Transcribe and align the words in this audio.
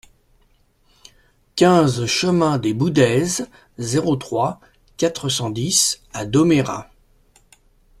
quinze 1.55 2.07
chemin 2.07 2.57
des 2.57 2.73
Boudaises, 2.73 3.47
zéro 3.77 4.15
trois, 4.15 4.59
quatre 4.97 5.29
cent 5.29 5.51
dix 5.51 6.01
à 6.11 6.25
Domérat 6.25 6.89